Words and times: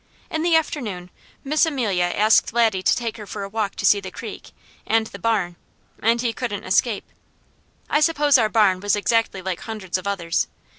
In 0.31 0.41
the 0.41 0.55
afternoon 0.55 1.11
Miss 1.43 1.63
Amelia 1.63 2.05
asked 2.05 2.53
Laddie 2.53 2.81
to 2.81 2.95
take 2.95 3.17
her 3.17 3.27
for 3.27 3.43
a 3.43 3.49
walk 3.49 3.75
to 3.75 3.85
see 3.85 3.99
the 3.99 4.09
creek, 4.09 4.49
and 4.87 5.05
the 5.05 5.19
barn, 5.19 5.57
and 6.01 6.21
he 6.21 6.33
couldn't 6.33 6.63
escape. 6.63 7.05
I 7.87 7.99
suppose 7.99 8.39
our 8.39 8.49
barn 8.49 8.79
was 8.79 8.95
exactly 8.95 9.43
like 9.43 9.59
hundreds 9.59 9.99
of 9.99 10.07
others. 10.07 10.47